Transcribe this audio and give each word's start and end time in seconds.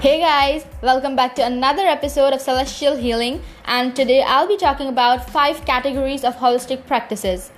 Hey 0.00 0.20
guys, 0.20 0.64
welcome 0.80 1.16
back 1.16 1.34
to 1.34 1.44
another 1.44 1.84
episode 1.84 2.32
of 2.32 2.40
Celestial 2.40 2.94
Healing, 2.94 3.42
and 3.64 3.96
today 3.96 4.22
I'll 4.22 4.46
be 4.46 4.56
talking 4.56 4.86
about 4.86 5.28
five 5.28 5.64
categories 5.64 6.22
of 6.22 6.36
holistic 6.36 6.86
practices. 6.86 7.50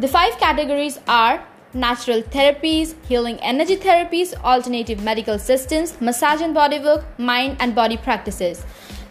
The 0.00 0.08
five 0.08 0.36
categories 0.38 0.98
are 1.06 1.46
natural 1.74 2.22
therapies, 2.22 2.96
healing 3.06 3.38
energy 3.38 3.76
therapies, 3.76 4.34
alternative 4.42 5.04
medical 5.04 5.38
systems, 5.38 6.00
massage 6.00 6.40
and 6.40 6.56
bodywork, 6.56 7.04
mind 7.20 7.58
and 7.60 7.72
body 7.72 7.96
practices. 7.96 8.64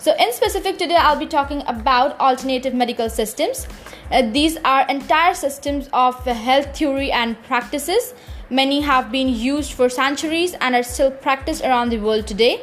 So, 0.05 0.13
in 0.19 0.31
specific, 0.33 0.77
today 0.77 0.97
I'll 0.97 1.17
be 1.17 1.25
talking 1.25 1.63
about 1.65 2.19
alternative 2.19 2.75
medical 2.75 3.09
systems. 3.09 3.67
Uh, 4.11 4.21
these 4.21 4.55
are 4.63 4.85
entire 4.87 5.33
systems 5.33 5.89
of 5.93 6.23
health 6.25 6.77
theory 6.77 7.11
and 7.11 7.41
practices 7.45 8.13
Many 8.49 8.81
have 8.81 9.11
been 9.11 9.27
used 9.29 9.73
for 9.73 9.89
centuries 9.89 10.53
and 10.61 10.75
are 10.75 10.83
still 10.83 11.09
practiced 11.09 11.63
around 11.63 11.89
the 11.89 11.97
world 11.97 12.27
today. 12.27 12.61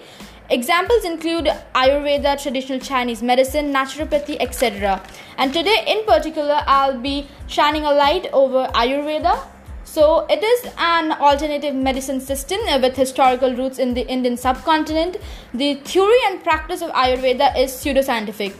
Examples 0.48 1.04
include 1.04 1.46
Ayurveda, 1.74 2.40
traditional 2.40 2.78
Chinese 2.78 3.20
medicine, 3.20 3.72
naturopathy, 3.72 4.36
etc. 4.38 5.02
And 5.36 5.52
today, 5.52 5.82
in 5.88 6.04
particular, 6.04 6.62
I'll 6.68 7.00
be 7.00 7.26
shining 7.48 7.84
a 7.84 7.92
light 7.92 8.28
over 8.32 8.68
Ayurveda. 8.74 9.51
So, 9.92 10.24
it 10.30 10.42
is 10.42 10.72
an 10.78 11.12
alternative 11.12 11.74
medicine 11.74 12.18
system 12.18 12.60
with 12.80 12.96
historical 12.96 13.54
roots 13.54 13.78
in 13.78 13.92
the 13.92 14.00
Indian 14.08 14.38
subcontinent. 14.38 15.18
The 15.52 15.74
theory 15.74 16.20
and 16.28 16.42
practice 16.42 16.80
of 16.80 16.90
Ayurveda 16.92 17.58
is 17.58 17.72
pseudoscientific. 17.72 18.54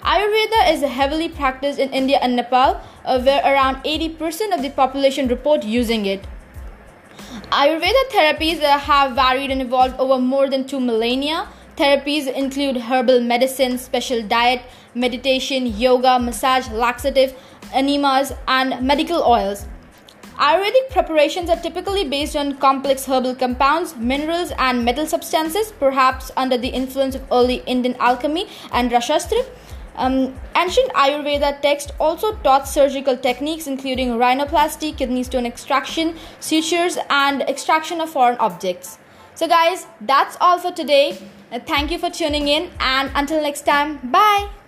Ayurveda 0.00 0.72
is 0.72 0.82
heavily 0.82 1.28
practiced 1.28 1.78
in 1.78 1.90
India 1.90 2.18
and 2.20 2.34
Nepal, 2.34 2.80
uh, 3.04 3.22
where 3.22 3.40
around 3.44 3.76
80% 3.84 4.52
of 4.52 4.60
the 4.60 4.70
population 4.70 5.28
report 5.28 5.62
using 5.62 6.04
it. 6.04 6.26
Ayurveda 7.52 8.02
therapies 8.10 8.60
uh, 8.60 8.76
have 8.76 9.12
varied 9.12 9.52
and 9.52 9.62
evolved 9.62 9.94
over 10.00 10.18
more 10.18 10.50
than 10.50 10.66
two 10.66 10.80
millennia. 10.80 11.46
Therapies 11.76 12.26
include 12.26 12.76
herbal 12.76 13.20
medicine, 13.20 13.78
special 13.78 14.20
diet, 14.20 14.62
meditation, 14.96 15.64
yoga, 15.64 16.18
massage, 16.18 16.68
laxative, 16.70 17.36
enemas, 17.72 18.32
and 18.48 18.84
medical 18.84 19.22
oils. 19.22 19.64
Ayurvedic 20.36 20.90
preparations 20.90 21.50
are 21.50 21.56
typically 21.56 22.08
based 22.08 22.36
on 22.36 22.56
complex 22.56 23.06
herbal 23.06 23.34
compounds, 23.34 23.94
minerals, 23.96 24.52
and 24.58 24.84
metal 24.84 25.06
substances, 25.06 25.72
perhaps 25.78 26.30
under 26.36 26.56
the 26.56 26.68
influence 26.68 27.14
of 27.14 27.22
early 27.30 27.62
Indian 27.66 27.94
alchemy 28.00 28.48
and 28.72 28.90
Rasashastra. 28.90 29.44
Um, 29.94 30.34
ancient 30.56 30.90
Ayurveda 30.94 31.60
text 31.60 31.92
also 32.00 32.34
taught 32.36 32.66
surgical 32.66 33.16
techniques 33.16 33.66
including 33.66 34.08
rhinoplasty, 34.10 34.96
kidney 34.96 35.22
stone 35.22 35.44
extraction, 35.44 36.16
sutures, 36.40 36.96
and 37.10 37.42
extraction 37.42 38.00
of 38.00 38.08
foreign 38.08 38.38
objects. 38.38 38.98
So, 39.34 39.46
guys, 39.46 39.86
that's 40.00 40.36
all 40.40 40.58
for 40.58 40.72
today. 40.72 41.18
Uh, 41.50 41.58
thank 41.58 41.90
you 41.90 41.98
for 41.98 42.10
tuning 42.10 42.48
in, 42.48 42.70
and 42.80 43.10
until 43.14 43.42
next 43.42 43.62
time, 43.62 43.98
bye. 44.10 44.61